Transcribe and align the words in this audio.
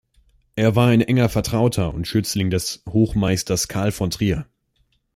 Er 0.55 0.75
war 0.75 0.87
ein 0.87 1.01
enger 1.01 1.29
Vertrauter 1.29 1.93
und 1.93 2.07
Schützling 2.07 2.49
des 2.49 2.81
Hochmeisters 2.89 3.67
Karl 3.67 3.91
von 3.91 4.09
Trier. 4.09 4.47